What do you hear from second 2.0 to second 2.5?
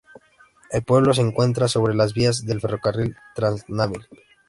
vías